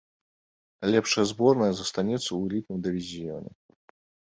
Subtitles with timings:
[0.95, 3.51] Лепшая зборная застанецца ў элітным дывізіёне.